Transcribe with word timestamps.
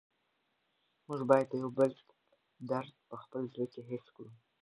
موږ 1.07 1.21
باید 1.29 1.47
د 1.49 1.53
یو 1.61 1.69
بل 1.77 1.91
درد 2.69 2.91
په 3.09 3.15
خپل 3.23 3.41
زړه 3.53 3.65
کې 3.73 3.81
حس 3.89 4.05
کړو. 4.15 4.29